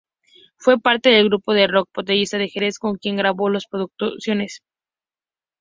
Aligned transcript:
Fue 0.57 0.79
parte 0.79 1.09
del 1.09 1.27
grupo 1.29 1.53
de 1.53 1.67
rock 1.67 1.87
Botellita 1.93 2.39
de 2.39 2.49
Jerez 2.49 2.79
con 2.79 2.97
quien 2.97 3.17
grabó 3.17 3.51
dos 3.51 3.67
producciones. 3.69 4.63